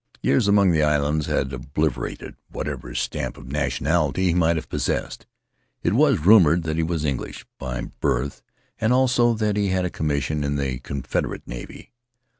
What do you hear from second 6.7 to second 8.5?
he was English by birth,